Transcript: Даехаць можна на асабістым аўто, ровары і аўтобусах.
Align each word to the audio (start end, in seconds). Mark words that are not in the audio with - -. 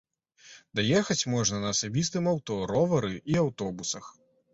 Даехаць 0.77 1.27
можна 1.33 1.59
на 1.63 1.69
асабістым 1.73 2.29
аўто, 2.31 2.57
ровары 2.71 3.13
і 3.35 3.37
аўтобусах. 3.43 4.09